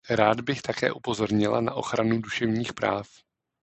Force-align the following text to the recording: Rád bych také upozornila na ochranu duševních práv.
Rád 0.09 0.41
bych 0.41 0.61
také 0.61 0.91
upozornila 0.91 1.61
na 1.61 1.73
ochranu 1.73 2.21
duševních 2.21 2.73
práv. 2.73 3.07